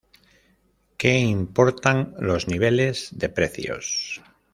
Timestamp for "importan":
1.19-2.15